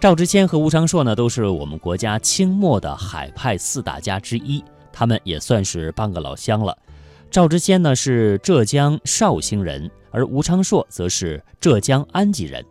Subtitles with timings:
[0.00, 6.76] 赵之谦和吴昌硕呢，都是我们国家清末的海派四大家之一，他们也算是半个老乡了。
[7.28, 12.64] 赵之谦呢是浙江绍兴人，而吴昌硕则是浙江安吉人。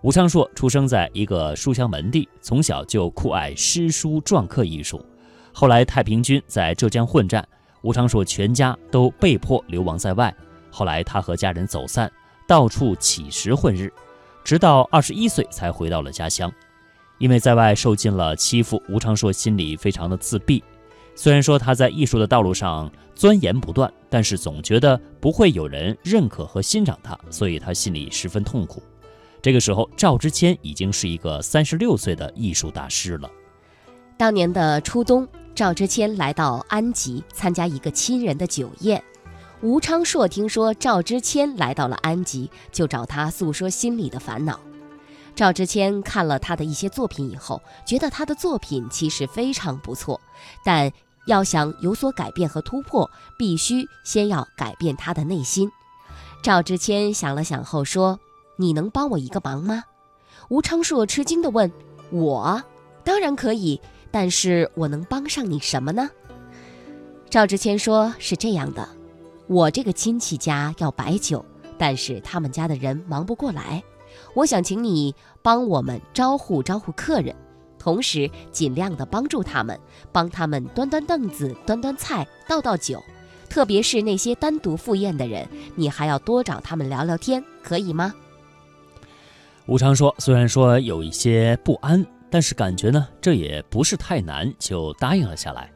[0.00, 5.04] 吴昌硕出生在一个书香门第，从小就酷爱诗书篆刻艺术。
[5.52, 7.46] 后来太平军在浙江混战，
[7.82, 10.34] 吴昌硕全家都被迫流亡在外。
[10.70, 12.10] 后来他和家人走散，
[12.48, 13.92] 到处乞食混日，
[14.44, 16.52] 直到二十一岁才回到了家乡。
[17.18, 20.62] 因为在外受尽了欺负，吴昌硕心里非常的自闭。
[21.14, 28.82] 虽然说他在艺术的道路上钻研不断，但是总觉得不会有人认可和欣赏他，所以他心里十分痛苦。
[29.40, 33.30] 这个时候，赵之谦已经是一个三十六岁的艺术大师了。
[34.16, 39.02] 当年的初冬，赵之谦来到安吉参加一个亲人的酒宴。
[39.64, 44.60] 吴昌硕听说赵之谦来到了安吉，就找他诉说心里的烦恼。
[45.34, 50.20] 赵之谦看了他的一些作品以后，觉得他的作品其实非常不错，
[50.66, 50.92] 但
[51.26, 55.70] 要想有所改变和突破，必须先要改变他的内心。
[56.42, 58.20] 赵之谦想了想后说。
[58.56, 59.82] 你能帮我一个忙吗？
[60.48, 61.72] 吴昌硕吃惊地问
[62.12, 62.62] ：“我
[63.02, 63.80] 当然可以，
[64.12, 66.08] 但是我能帮上你什么呢？”
[67.28, 68.88] 赵之谦说：“是这样的，
[69.46, 71.44] 我这个亲戚家要摆酒，
[71.76, 73.82] 但是他们家的人忙不过来，
[74.34, 77.34] 我想请你帮我们招呼招呼客人，
[77.78, 79.78] 同时尽量的帮助他们，
[80.10, 83.02] 帮他们端端凳子、端端菜、倒倒酒，
[83.50, 88.14] 特别是那些单独赴宴的人，你还要多找他们聊聊天，可以吗？”
[89.66, 95.70] 吴昌说：“虽然说有一些不安，但是感觉呢，这也不是太难，就答应了下来。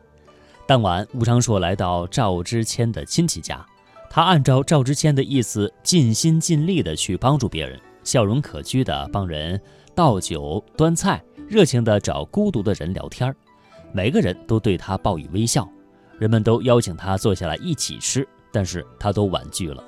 [0.68, 3.64] 当晚，吴昌硕来到赵之谦的亲戚家，
[4.10, 9.58] 他按照赵之谦的意思，尽心尽力的去帮助别人，笑容可掬的帮人
[9.94, 13.34] 倒酒端菜，热情的找孤独的人聊天
[13.92, 15.66] 每个人都对他报以微笑。
[16.18, 19.82] 人们都邀请他坐下来一起吃，但是他都婉拒了。”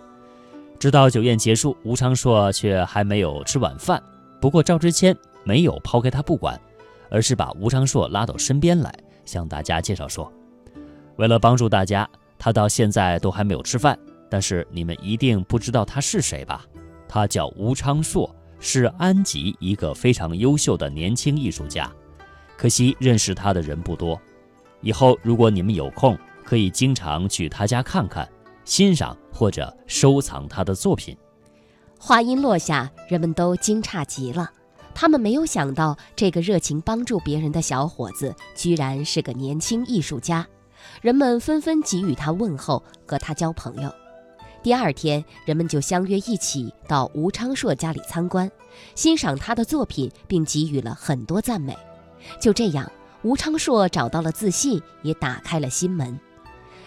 [0.81, 4.03] 直到酒宴结束，吴昌硕却还没有吃晚饭。
[4.41, 5.15] 不过赵之谦
[5.45, 6.59] 没有抛开他不管，
[7.11, 8.91] 而是把吴昌硕拉到身边来，
[9.27, 10.33] 向大家介绍说
[11.21, 12.09] ：“为了帮助大家，
[12.39, 13.97] 他到现在都还没有吃饭。
[14.31, 16.65] 但是你们一定不知道他是谁吧？
[17.07, 21.93] 他叫吴昌硕，是安吉一个非常优秀的年轻艺术家。
[22.57, 24.19] 可惜认识他的人不多。
[24.81, 28.27] 以后如果你们有空，可以经常去他家看看。”
[28.65, 31.15] 欣赏或者收藏他的作品。
[31.99, 34.49] 话音落下，人们都惊诧极了。
[34.95, 40.47] 他们没有想到，这个热情帮助别人的小伙子居然是个年轻艺术家。
[41.01, 43.93] 人们纷纷给予他问候，和他交朋友。
[44.63, 48.51] 第二天，人们就相约一起到吴昌硕家里参观，
[48.95, 51.77] 欣赏他的作品，并给予了很多赞美。
[52.39, 52.91] 就这样，
[53.23, 56.21] 吴昌硕找到了自信，也打开了心门。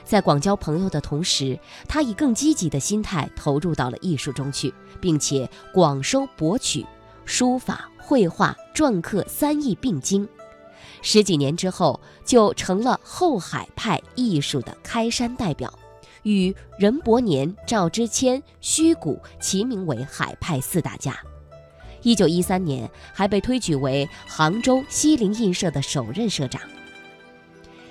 [0.04, 4.72] 在广交朋友的同时，他以更积极的心态投入到了艺术中去，
[5.02, 6.86] 并且广收博取，
[7.26, 10.28] 书法、绘画、篆刻三艺并精。
[11.02, 15.74] 十几年之后，就成了后海派艺术的开山代表，
[16.24, 21.18] 与任伯年、赵之谦、虚谷齐名为海派四大家。
[22.02, 26.62] 一九一三年，还被推举为杭州西泠印社的首任社长。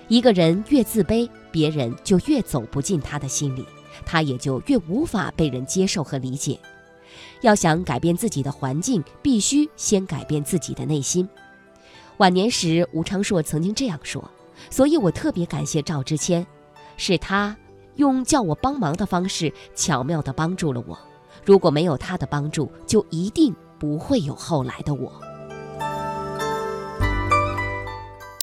[0.08, 3.64] 一个人越自卑，别人就越走不进他的心里，
[4.04, 6.58] 他也就越无法被人接受和理解。
[7.40, 11.26] 要想改变自己的环境，必须先改变自己的内心。
[12.18, 14.22] 晚年时，吴昌硕曾经这样说
[14.70, 16.46] ：“所以我特别感谢赵之谦，
[16.96, 17.56] 是他
[17.96, 20.96] 用叫我帮忙的方式，巧妙地帮助了我。
[21.44, 25.12] 如果没有他的帮助，就一定不会有后来的我。”